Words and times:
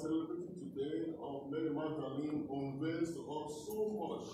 celebrating 0.00 0.48
today 0.54 1.12
of 1.22 1.50
Mary 1.50 1.68
Magdalene 1.68 2.48
unveils 2.50 3.10
to 3.10 3.20
us 3.20 3.52
so 3.66 3.76
much 4.00 4.28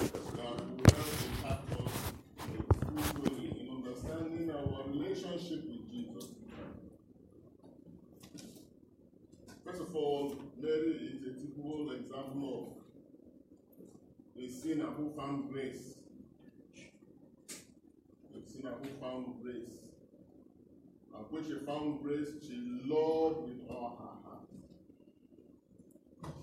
that 0.00 0.14
will 0.14 0.40
help 0.40 0.60
impact 1.28 1.68
us 1.78 1.94
fully 3.12 3.48
in 3.60 3.68
understanding 3.70 4.50
our 4.50 4.88
relationship 4.88 5.66
with 5.68 5.90
Jesus. 5.90 6.30
First 9.62 9.82
of 9.82 9.94
all, 9.94 10.36
Mary 10.58 11.10
is 11.12 11.22
a 11.26 11.38
typical 11.38 11.92
example 11.92 12.78
of 14.38 14.42
a 14.42 14.48
sinner 14.48 14.86
who 14.86 15.12
found 15.14 15.52
grace. 15.52 15.96
A 18.34 18.50
sinner 18.50 18.72
who 18.80 18.88
found 18.98 19.42
grace. 19.42 19.76
And 21.14 21.26
when 21.28 21.44
she 21.44 21.58
found 21.66 22.02
grace, 22.02 22.28
she 22.46 22.56
loved 22.86 23.48
with 23.48 23.68
all 23.68 23.98
her 24.00 24.04
heart. 24.04 24.21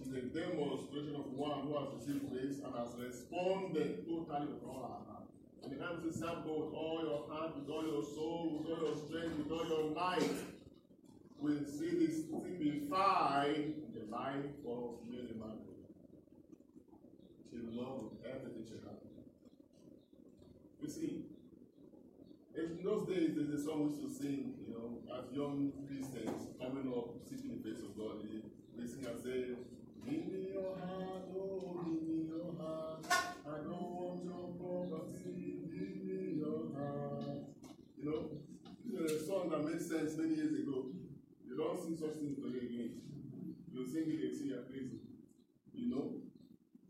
A 0.09 0.21
demonstration 0.21 1.15
of 1.15 1.31
one 1.37 1.61
who 1.69 1.77
has 1.77 1.93
received 1.93 2.31
grace 2.31 2.57
and 2.65 2.73
has 2.75 2.97
responded 2.97 4.05
totally 4.05 4.47
with 4.47 4.63
all 4.65 4.81
her 4.81 5.05
heart. 5.05 5.29
And 5.63 5.71
the 5.71 5.77
Bible 5.77 6.01
says, 6.01 6.19
serve 6.19 6.43
God 6.43 6.65
with 6.65 6.73
all 6.73 6.99
your 7.05 7.29
heart, 7.29 7.55
with 7.55 7.69
all 7.69 7.85
your 7.85 8.03
soul, 8.03 8.57
with 8.57 8.67
all 8.73 8.83
your 8.89 8.97
strength, 8.97 9.37
with 9.37 9.51
all 9.51 9.67
your 9.69 9.93
might. 9.93 10.33
We 11.39 11.61
see 11.63 11.93
this 11.93 12.25
in 12.25 12.89
the 12.89 14.03
life 14.09 14.49
of 14.67 15.05
Mary 15.07 15.33
Magdalene. 15.37 15.93
She 17.49 17.57
loved 17.71 18.17
everything 18.25 18.65
she 18.65 18.81
had. 18.81 18.97
You 20.81 20.89
see, 20.89 21.23
in 22.57 22.83
those 22.83 23.07
days, 23.07 23.35
there's 23.35 23.61
a 23.61 23.63
song 23.63 23.85
we 23.85 23.95
used 23.95 24.01
to 24.01 24.23
sing, 24.23 24.55
you 24.67 24.73
know, 24.73 24.99
as 25.15 25.31
young 25.31 25.71
Christians 25.87 26.47
coming 26.59 26.91
up, 26.91 27.13
seeking 27.29 27.55
the 27.55 27.63
face 27.63 27.79
of 27.83 27.95
God. 27.95 28.25
We 28.75 28.87
sing 28.87 29.05
and 29.05 29.21
say, 29.23 29.55
Give 30.05 30.27
me 30.27 30.49
your 30.53 30.75
heart, 30.77 31.23
oh, 31.35 31.81
give 31.85 32.01
me 32.01 32.27
your 32.27 32.53
heart. 32.59 33.05
I 33.09 33.57
don't 33.63 33.91
want 33.91 34.23
your 34.23 34.53
property, 34.57 35.59
give 35.71 36.03
me 36.03 36.39
your 36.39 36.71
heart. 36.75 37.43
You 37.97 38.05
know, 38.05 38.29
this 38.85 39.11
is 39.11 39.21
a 39.21 39.25
song 39.25 39.49
that 39.49 39.65
made 39.65 39.81
sense 39.81 40.17
many 40.17 40.35
years 40.35 40.53
ago. 40.53 40.85
You 41.47 41.57
don't 41.57 41.79
sing 41.81 41.97
such 41.97 42.17
things 42.17 42.37
today 42.37 42.65
again. 42.65 43.01
You 43.71 43.85
sing 43.85 44.05
it, 44.07 44.35
say 44.37 44.45
you're 44.45 44.63
crazy. 44.63 44.99
You 45.73 45.89
know? 45.89 46.13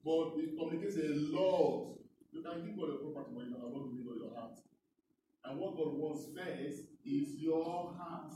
But 0.03 0.39
it 0.41 0.57
communicates 0.57 0.97
a 0.97 1.13
lot. 1.35 1.97
You 2.31 2.41
can 2.41 2.65
give 2.65 2.77
God 2.77 2.89
a 2.89 2.97
property, 3.11 3.35
but 3.35 3.45
you 3.45 3.55
cannot 3.55 3.91
give 3.91 4.05
God 4.05 4.17
your 4.21 4.33
heart. 4.35 4.59
And 5.45 5.59
what 5.59 5.75
God 5.77 5.93
wants 5.93 6.25
first 6.35 6.83
is 7.05 7.35
your 7.35 7.93
heart. 7.97 8.33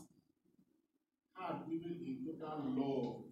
Heart 1.34 1.67
given 1.69 2.00
in 2.06 2.25
total 2.40 2.64
love, 2.78 3.22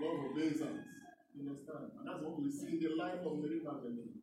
love 0.00 0.30
obeisance. 0.30 0.86
You 1.34 1.50
understand? 1.50 1.90
And 1.98 2.06
that's 2.06 2.22
what 2.22 2.38
we 2.40 2.50
see 2.50 2.78
in 2.78 2.80
the 2.80 2.94
life 2.94 3.22
of 3.26 3.38
Mary 3.38 3.60
Magdalene. 3.62 4.22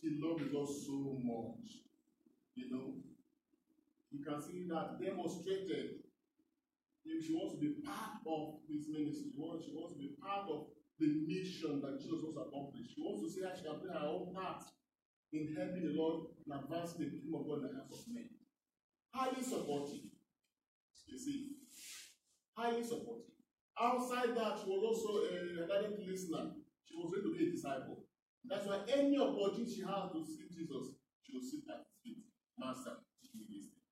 She 0.00 0.18
loved 0.22 0.46
God 0.52 0.68
so 0.70 1.18
much. 1.18 1.82
You 2.54 2.70
know? 2.70 2.94
You 4.10 4.24
can 4.24 4.40
see 4.40 4.66
that 4.70 5.02
demonstrated. 5.02 6.06
If 7.04 7.26
she 7.26 7.32
wants 7.32 7.54
to 7.56 7.60
be 7.60 7.80
part 7.82 8.20
of 8.26 8.60
this 8.68 8.84
ministry, 8.86 9.32
she 9.32 9.40
wants, 9.40 9.96
to 9.96 9.98
be 9.98 10.12
part 10.20 10.44
of 10.50 10.68
the 11.00 11.08
mission 11.24 11.80
that 11.80 11.96
Jesus 11.96 12.20
wants 12.20 12.36
to 12.36 12.44
accomplish. 12.44 12.92
She 12.94 13.00
wants 13.00 13.24
to 13.24 13.28
see 13.32 13.42
how 13.42 13.56
she 13.56 13.64
can 13.64 13.80
play 13.80 13.96
her 13.96 14.06
own 14.06 14.34
part 14.34 14.62
in 15.32 15.56
helping 15.56 15.88
the 15.88 15.96
Lord 15.96 16.28
and 16.44 16.68
the 16.68 17.08
kingdom 17.08 17.34
of 17.34 17.48
God 17.48 17.64
in 17.64 17.72
the 17.72 17.80
hearts 17.80 17.96
of 17.96 18.12
men. 18.12 18.28
Highly 19.14 19.42
supportive. 19.42 20.04
You 21.08 21.18
see, 21.18 21.56
highly 22.52 22.84
supportive. 22.84 23.37
Outside 23.80 24.34
that, 24.34 24.58
she 24.58 24.66
was 24.66 24.82
also 24.82 25.22
uh, 25.22 25.62
a 25.62 25.70
ardent 25.70 26.02
listener. 26.02 26.50
She 26.84 26.98
was 26.98 27.14
going 27.14 27.30
to 27.30 27.38
be 27.38 27.46
a 27.46 27.50
disciple. 27.54 28.04
That's 28.44 28.66
why 28.66 28.82
any 28.90 29.18
opportunity 29.18 29.70
she 29.70 29.82
has 29.86 30.10
to 30.10 30.18
see 30.26 30.50
Jesus, 30.50 30.98
she 31.22 31.32
will 31.36 31.46
sit 31.46 31.62
at 31.70 31.86
his 31.86 31.94
feet. 32.02 32.24
Master, 32.58 32.98
teach 33.22 33.38
me 33.38 33.46
this 33.46 33.70
thing. 33.70 33.84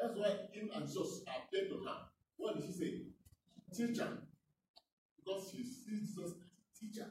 That's 0.00 0.16
why 0.16 0.48
him 0.54 0.70
and 0.72 0.86
Jesus 0.86 1.20
appeared 1.28 1.68
to 1.68 1.84
her. 1.84 1.98
What 2.36 2.56
did 2.56 2.64
she 2.64 2.72
say? 2.72 2.92
Teacher. 3.74 4.08
Because 5.18 5.50
she 5.50 5.62
sees 5.64 6.14
Jesus 6.14 6.40
as 6.40 6.52
a 6.56 6.68
teacher. 6.72 7.10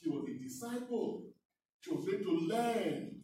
She 0.00 0.08
was 0.08 0.24
a 0.28 0.34
disciple. 0.40 1.28
She 1.80 1.90
was 1.90 2.06
ready 2.06 2.24
to 2.24 2.32
learn. 2.48 3.20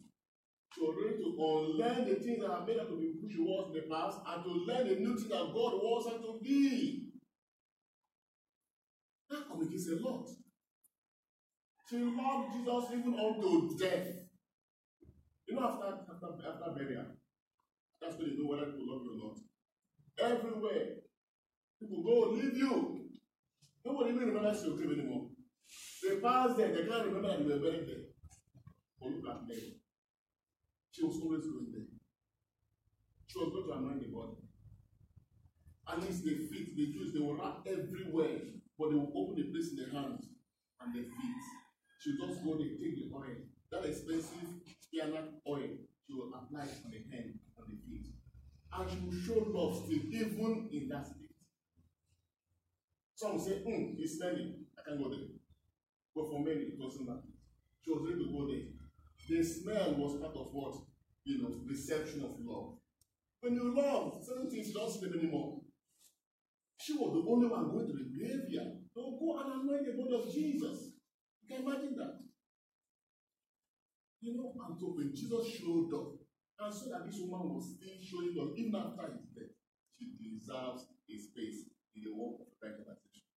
She 0.73 0.81
was 0.81 0.95
ready 1.03 1.17
to 1.17 1.29
unlearn 1.35 2.07
the 2.07 2.15
things 2.15 2.41
that 2.41 2.51
have 2.51 2.67
made 2.67 2.79
her 2.79 2.85
to 2.85 2.97
be 2.99 3.11
who 3.19 3.29
she 3.29 3.39
was 3.39 3.69
in 3.69 3.81
the 3.81 3.93
past 3.93 4.19
and 4.25 4.43
to 4.43 4.51
learn 4.65 4.87
the 4.87 4.95
new 4.95 5.17
thing 5.17 5.29
that 5.29 5.51
God 5.53 5.73
wants 5.83 6.07
her 6.07 6.17
to 6.21 6.39
be. 6.41 6.60
Communicates 9.61 9.89
a 9.89 10.07
lot. 10.07 10.27
She 11.89 11.97
loved 11.97 12.53
Jesus 12.53 12.91
even 12.93 13.19
unto 13.19 13.77
death. 13.77 14.07
You 15.47 15.55
know, 15.55 15.67
after, 15.67 15.85
after, 15.85 16.47
after 16.47 16.71
burial, 16.75 17.05
that's 18.01 18.17
when 18.17 18.27
you 18.27 18.43
know 18.43 18.49
whether 18.49 18.71
people 18.71 18.87
love 18.87 19.01
you 19.03 19.11
or 19.11 19.27
not. 19.27 20.31
Everywhere, 20.31 20.87
people 21.79 22.03
go, 22.03 22.31
leave 22.31 22.57
you. 22.57 23.09
Nobody 23.85 24.11
even 24.11 24.27
remembers 24.27 24.63
your 24.63 24.77
grave 24.77 24.97
anymore. 24.97 25.27
They 26.03 26.19
pass 26.19 26.55
there, 26.55 26.69
they 26.69 26.87
can't 26.87 27.05
remember 27.05 27.27
that 27.27 27.39
you 27.39 27.49
were 27.49 27.59
buried 27.59 27.87
there. 27.87 28.05
But 28.99 29.11
look 29.11 29.35
at 29.35 29.47
Mary. 29.47 29.77
She 30.91 31.03
was 31.03 31.19
always 31.21 31.45
going 31.45 31.71
there. 31.71 31.87
She 33.27 33.39
was 33.39 33.49
going 33.49 33.67
to 33.67 33.73
anoint 33.73 34.01
the 34.01 34.15
body. 34.15 34.37
At 35.87 36.01
least 36.01 36.23
the 36.23 36.35
feet, 36.35 36.75
the 36.75 36.93
Jews, 36.93 37.13
they 37.13 37.19
will 37.19 37.35
wrap 37.35 37.65
everywhere, 37.65 38.39
but 38.81 38.89
they 38.89 38.95
will 38.97 39.13
open 39.13 39.35
the 39.37 39.43
place 39.53 39.69
in 39.69 39.77
the 39.77 39.93
hands 39.93 40.25
and 40.81 40.89
the 40.89 41.05
feet. 41.05 41.41
She 42.01 42.17
will 42.17 42.27
just 42.33 42.43
go 42.43 42.57
there, 42.57 42.73
take 42.81 42.97
the 42.97 43.13
oil, 43.13 43.37
that 43.69 43.85
expensive 43.85 44.57
spikenard 44.81 45.37
oil, 45.47 45.69
she 46.01 46.13
will 46.17 46.33
apply 46.33 46.65
it 46.65 46.81
on 46.81 46.89
the 46.89 47.05
hand, 47.13 47.37
on 47.61 47.69
the 47.69 47.77
feet. 47.85 48.09
And 48.73 48.89
she 48.89 48.97
will 49.05 49.21
show 49.21 49.37
love 49.53 49.85
still, 49.85 50.01
even 50.09 50.69
in 50.73 50.89
that 50.89 51.05
state. 51.05 51.29
Some 53.13 53.37
say, 53.37 53.61
hmm, 53.61 53.93
it's 54.01 54.17
smelly, 54.17 54.65
I 54.73 54.89
can't 54.89 54.97
go 54.97 55.11
there. 55.13 55.29
But 56.15 56.31
for 56.31 56.39
many, 56.41 56.73
it 56.73 56.81
doesn't 56.81 57.05
matter. 57.05 57.29
She 57.85 57.91
was 57.91 58.01
ready 58.01 58.25
to 58.25 58.33
go 58.33 58.49
there. 58.49 58.65
The 59.29 59.43
smell 59.45 59.93
was 59.93 60.19
part 60.19 60.35
of 60.35 60.49
what? 60.51 60.73
You 61.23 61.43
know, 61.43 61.53
reception 61.69 62.23
of 62.25 62.33
love. 62.41 62.81
When 63.41 63.53
you 63.53 63.75
love, 63.77 64.25
certain 64.25 64.49
things 64.49 64.73
don't 64.73 64.89
them 65.01 65.13
anymore. 65.19 65.60
She 66.81 66.97
was 66.97 67.13
the 67.13 67.21
only 67.29 67.45
one 67.45 67.69
going 67.69 67.85
to 67.85 67.93
the 67.93 68.09
graveyard. 68.09 68.81
to 68.97 69.01
go 69.21 69.37
and 69.37 69.53
anoint 69.53 69.85
the 69.85 69.93
body 69.93 70.17
of 70.17 70.25
Jesus. 70.33 70.97
You 71.37 71.45
can 71.45 71.61
imagine 71.61 71.93
that. 72.01 72.25
You 74.21 74.33
know, 74.33 74.49
and 74.65 74.73
so 74.73 74.97
when 74.97 75.13
Jesus 75.13 75.45
showed 75.61 75.93
up, 75.93 76.17
and 76.57 76.73
so 76.73 76.89
that 76.89 77.05
this 77.05 77.21
woman 77.21 77.53
was 77.53 77.77
still 77.77 77.97
showing 78.01 78.33
up, 78.33 78.57
even 78.57 78.73
after 78.73 79.13
his 79.13 79.29
death, 79.29 79.53
she 79.93 80.17
deserves 80.17 80.89
a 81.05 81.15
space 81.21 81.69
in 81.93 82.01
the 82.01 82.13
work 82.17 82.41
of 82.41 82.49
evangelization. 82.57 83.29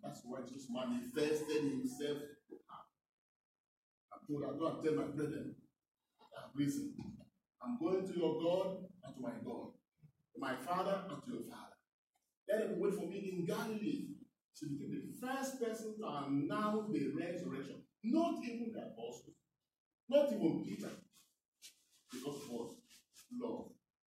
That's 0.00 0.24
why 0.24 0.40
Jesus 0.48 0.72
manifested 0.72 1.68
himself 1.76 2.24
to 2.24 2.54
her. 2.56 2.82
I 4.12 4.16
told 4.24 4.48
her, 4.48 4.56
go 4.56 4.64
and 4.72 4.80
tell 4.80 4.96
my 4.96 5.12
brethren, 5.12 5.56
I've 6.32 6.56
risen. 6.56 6.96
I'm 7.60 7.76
going 7.76 8.08
to 8.08 8.14
your 8.16 8.40
God 8.40 8.88
and 9.04 9.12
to 9.12 9.20
my 9.20 9.36
God, 9.44 9.76
to 9.76 10.36
my 10.40 10.56
Father 10.56 11.04
and 11.08 11.20
to 11.20 11.28
your 11.28 11.44
Father. 11.48 11.71
Let 12.52 12.68
them 12.68 12.80
wait 12.80 12.92
for 12.92 13.08
me 13.08 13.32
in 13.32 13.46
Galilee. 13.46 14.08
She 14.52 14.66
became 14.68 14.92
the 14.92 15.26
first 15.26 15.58
person 15.58 15.96
to 15.96 16.04
announce 16.04 16.92
the 16.92 17.08
resurrection. 17.16 17.80
Not 18.04 18.44
even 18.44 18.72
the 18.74 18.92
apostles, 18.92 19.40
not 20.10 20.28
even 20.28 20.62
Peter. 20.62 20.90
Because 22.12 22.40
what? 22.50 22.72
Love. 23.40 23.68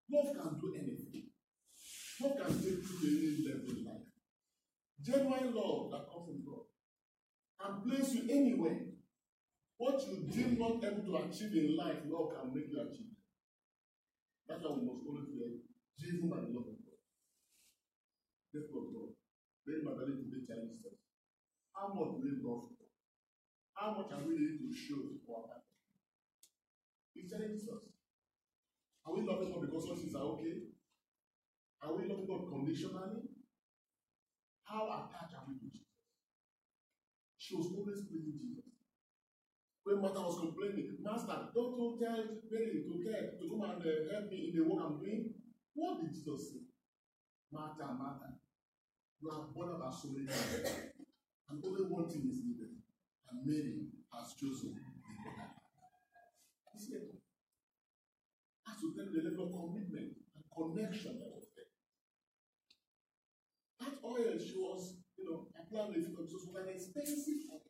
Love 0.09 0.33
can 0.33 0.57
do 0.57 0.73
anything. 0.73 1.27
Love 2.21 2.37
can 2.37 2.55
take 2.55 2.79
you 2.79 2.81
to 2.81 3.07
any 3.07 3.47
level 3.51 3.77
in 3.77 3.85
life. 3.85 4.07
Genuine 5.03 5.53
love 5.53 5.91
that 5.91 6.07
comes 6.07 6.27
from 6.27 6.43
God 6.45 6.63
can 7.59 7.81
place 7.81 8.13
you 8.13 8.23
anywhere. 8.31 8.79
What 9.77 10.01
you 10.07 10.27
deem 10.31 10.57
not 10.59 10.83
able 10.83 11.03
to 11.03 11.27
achieve 11.27 11.53
in 11.53 11.77
life, 11.77 11.97
love 12.07 12.31
can 12.35 12.53
make 12.53 12.67
you 12.71 12.81
achieve. 12.81 13.15
That's 14.47 14.63
why 14.63 14.71
we 14.71 14.85
must 14.85 15.07
always 15.07 15.25
be 15.27 15.59
driven 15.99 16.29
by 16.29 16.37
the 16.37 16.47
love. 16.47 16.78
Therefore, 18.53 18.89
God, 18.89 19.09
very 19.65 19.85
Magdalene 19.85 20.25
today 20.25 20.41
challenges 20.49 20.81
us. 20.81 20.97
How 21.69 21.93
much 21.93 22.17
do 22.17 22.25
we 22.25 22.41
love 22.41 22.65
God? 22.73 22.89
How 23.77 23.93
much 23.93 24.09
are 24.09 24.25
we 24.25 24.33
ready 24.33 24.57
to 24.57 24.69
show 24.73 25.05
to 25.05 25.21
our 25.29 25.45
partner? 25.53 25.69
It 27.13 27.29
challenges 27.29 27.69
us. 27.69 27.85
Are 29.05 29.13
we 29.13 29.21
loving 29.21 29.53
God 29.53 29.61
because 29.69 29.85
things 30.01 30.15
are 30.17 30.33
okay? 30.33 30.65
Are 31.81 31.93
we 31.93 32.09
loving 32.09 32.25
God 32.25 32.49
conditionally? 32.49 33.29
How 34.65 34.85
attached 34.85 35.37
are 35.37 35.45
we 35.45 35.61
to 35.61 35.69
Jesus? 35.69 35.93
She 37.37 37.55
was 37.55 37.69
always 37.73 38.01
praising 38.09 38.37
Jesus. 38.37 38.65
When 39.85 40.01
Martha 40.01 40.21
was 40.21 40.37
complaining, 40.41 40.97
Master, 41.01 41.49
don't 41.53 41.77
you 41.77 41.97
tell 42.01 42.21
Mary 42.49 42.81
to 42.85 42.93
get 43.01 43.39
to 43.39 43.45
come 43.49 43.65
and 43.65 43.81
uh, 43.81 43.93
help 44.13 44.29
me 44.29 44.49
in 44.49 44.57
the 44.57 44.61
work 44.65 44.85
I'm 44.85 44.99
doing? 44.99 45.33
What 45.73 46.01
did 46.01 46.13
Jesus 46.13 46.53
say? 46.53 46.68
Martha, 47.51 47.97
Martha, 47.97 48.37
You 49.21 49.29
are 49.31 49.47
born 49.53 49.75
about 49.75 49.93
so 49.93 50.09
many. 50.13 50.29
And 50.29 51.57
only 51.65 51.83
one 51.89 52.07
thing 52.07 52.29
is 52.29 52.45
needed. 52.45 52.77
And 53.29 53.41
Mary 53.45 53.89
has 54.13 54.37
chosen 54.37 54.77
the 54.77 54.85
better. 54.85 55.49
You 56.73 56.79
see, 56.79 57.19
that's 58.65 58.81
to 58.81 58.93
tell 58.93 59.09
the 59.09 59.21
level 59.25 59.49
of 59.49 59.51
commitment 59.57 60.13
and 60.13 60.43
connection 60.53 61.17
that 61.17 61.33
was 61.33 61.49
there. 61.57 61.73
That 63.81 63.97
oil 64.05 64.37
she 64.37 64.53
was, 64.55 65.01
you 65.17 65.25
know, 65.25 65.49
applying 65.57 66.05
feet 66.05 66.13
Jesus 66.29 66.45
was 66.45 66.61
an 66.61 66.69
expensive 66.69 67.49
oil. 67.49 67.65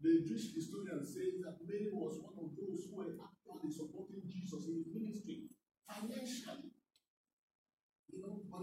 The 0.00 0.24
Jewish 0.26 0.56
historian 0.56 1.04
says 1.04 1.44
that 1.44 1.60
Mary 1.62 1.92
was 1.92 2.18
one 2.24 2.40
of 2.40 2.56
those 2.56 2.88
who 2.88 2.96
were 2.96 3.14
actually 3.20 3.70
supporting 3.70 4.24
Jesus 4.26 4.66
in 4.66 4.80
his 4.80 4.88
ministry 4.90 5.52
financially. 5.86 6.71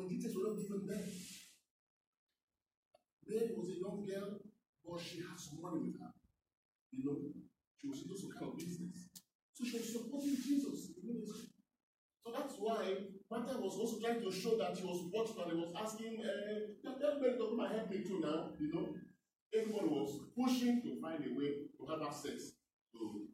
Details 0.09 0.35
were 0.35 0.50
not 0.50 0.57
given 0.57 0.88
there. 0.89 1.06
Mary 3.29 3.53
was 3.53 3.69
a 3.69 3.77
young 3.77 4.01
girl, 4.01 4.41
but 4.81 5.00
she 5.00 5.21
had 5.21 5.38
some 5.38 5.61
money 5.61 5.85
with 5.85 6.01
her. 6.01 6.09
You 6.91 7.06
know, 7.06 7.17
she 7.77 7.88
was 7.88 8.01
into 8.01 8.17
some 8.17 8.33
kind 8.33 8.50
of 8.50 8.57
business. 8.57 9.13
So 9.53 9.63
she 9.69 9.77
was 9.77 9.94
supporting 9.94 10.33
Jesus 10.33 10.97
in 10.97 11.06
ministry. 11.06 11.53
So 12.25 12.33
that's 12.33 12.56
why 12.57 13.06
Martha 13.29 13.61
was 13.61 13.77
also 13.77 14.01
trying 14.01 14.21
to 14.21 14.31
show 14.33 14.57
that 14.57 14.73
he 14.77 14.81
was 14.81 15.06
supporting 15.06 15.38
and 15.45 15.51
he 15.53 15.57
was 15.61 15.73
asking, 15.77 16.25
uh, 16.25 16.73
that 16.83 17.00
doesn't 17.00 17.38
help 17.38 17.89
me 17.89 18.01
too 18.01 18.19
now, 18.19 18.50
you 18.59 18.73
know. 18.73 18.89
Everyone 19.53 19.89
was 19.94 20.25
pushing 20.33 20.81
to 20.81 21.00
find 21.01 21.21
a 21.21 21.31
way 21.38 21.69
to 21.77 21.85
have 21.85 22.01
access 22.01 22.57
to 22.94 23.28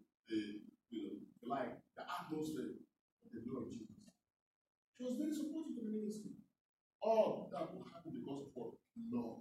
All 7.15 7.47
that 7.49 7.71
will 7.71 7.87
happen 7.95 8.11
because 8.11 8.43
of 8.43 8.51
what? 8.53 8.75
Love. 9.07 9.39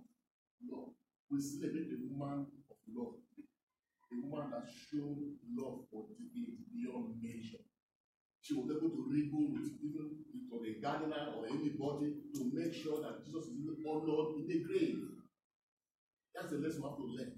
Love. 0.70 0.94
We 1.26 1.42
celebrate 1.42 1.90
a 1.90 1.98
woman 2.06 2.46
of 2.70 2.78
love. 2.86 3.18
A 4.14 4.16
woman 4.22 4.54
that 4.54 4.70
showed 4.70 5.18
love 5.58 5.82
for 5.90 6.06
the 6.06 6.46
beyond 6.70 7.18
measure. 7.18 7.66
She 8.42 8.54
was 8.54 8.70
able 8.70 8.94
to 8.94 9.02
wriggle 9.10 9.50
with 9.50 9.74
even 9.82 10.22
with 10.46 10.70
a 10.70 10.78
gardener 10.78 11.34
or 11.34 11.50
anybody 11.50 12.14
to 12.38 12.50
make 12.54 12.72
sure 12.72 13.02
that 13.02 13.26
Jesus 13.26 13.50
is 13.50 13.82
honored 13.82 14.38
in 14.38 14.46
the 14.46 14.62
grave. 14.62 15.02
That's 16.34 16.50
the 16.54 16.58
lesson 16.58 16.82
we 16.82 16.88
have 16.88 16.98
to 16.98 17.10
learn. 17.10 17.34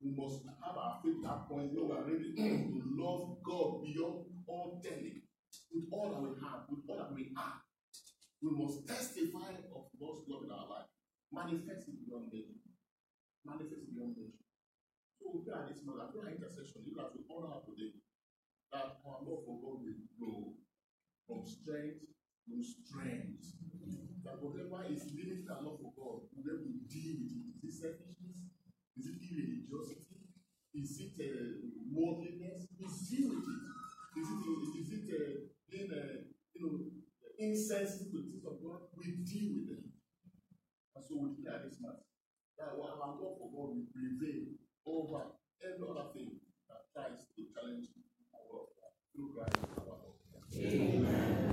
We 0.00 0.16
must 0.16 0.48
have 0.64 0.78
our 0.80 1.00
faith 1.04 1.20
at 1.20 1.28
that 1.28 1.48
point 1.48 1.76
where 1.76 1.84
we 1.84 1.92
are 1.92 2.08
ready 2.08 2.32
to 2.32 2.82
love 2.96 3.36
God 3.44 3.84
beyond 3.84 4.24
all 4.46 4.80
telling, 4.82 5.20
with 5.74 5.92
all 5.92 6.08
that 6.08 6.22
we 6.22 6.28
have, 6.40 6.64
with 6.70 6.80
all 6.88 6.96
that 6.96 7.12
we 7.12 7.32
are. 7.36 7.63
We 8.44 8.52
must 8.52 8.84
testify 8.84 9.56
of 9.72 9.88
God's 9.96 10.28
love 10.28 10.44
in 10.44 10.52
our 10.52 10.68
life, 10.68 10.92
manifest 11.32 11.88
it 11.88 11.96
beyond 12.04 12.28
measure. 12.28 12.60
Manifest 13.40 13.88
it 13.88 13.96
beyond 13.96 14.20
measure. 14.20 14.44
So 15.16 15.32
we 15.32 15.48
pray 15.48 15.56
at 15.56 15.72
this 15.72 15.80
moment, 15.80 16.12
our 16.12 16.28
intercession, 16.28 16.84
you 16.84 16.92
have 17.00 17.16
to 17.16 17.24
honor 17.32 17.64
today, 17.64 17.96
that 18.68 19.00
our 19.00 19.24
love 19.24 19.48
for 19.48 19.56
God 19.64 19.80
will 19.80 20.00
grow 20.20 20.60
from 21.24 21.40
strength 21.48 22.04
to 22.44 22.60
strength 22.60 23.40
that 24.24 24.40
whatever 24.40 24.84
is 24.92 25.08
limiting 25.12 25.48
our 25.48 25.64
love 25.64 25.80
for 25.80 25.92
God, 25.96 26.28
we 26.36 26.44
will 26.44 26.60
deal 26.84 27.24
with 27.24 27.32
it. 27.32 27.48
Is 27.64 27.64
it 27.64 27.96
selfishness? 27.96 28.44
Is 28.96 29.08
it 29.08 29.20
irreligiosity? 29.24 30.20
Is 30.76 31.00
it 31.00 31.16
uh, 31.16 31.64
worldliness? 31.92 32.68
We 32.76 32.88
deal 32.88 33.40
with 33.40 33.48
it. 33.48 33.64
Is 34.20 34.28
it, 34.28 34.40
is 34.80 34.88
it 34.92 35.06
uh, 35.12 35.32
being, 35.68 35.92
uh, 35.92 36.28
you 36.56 36.60
know, 36.60 36.76
insensitive 37.38 38.13
would 41.24 41.36
hear 41.40 41.56
this 41.64 41.80
mass. 41.80 42.04
That 42.58 42.76
our 42.76 42.96
love 43.00 43.18
for 43.18 43.48
God 43.50 43.74
will 43.74 43.88
prevail 43.90 44.60
over 44.86 45.34
every 45.64 45.80
other 45.88 46.12
thing 46.12 46.38
that 46.68 46.86
tries 46.92 47.24
to 47.34 47.40
challenge 47.50 47.88
our 48.36 48.44
love 48.52 48.68
through 49.10 49.32
Christ 49.34 49.56
our 49.80 49.86
Lord. 49.88 50.20
Amen. 50.54 51.43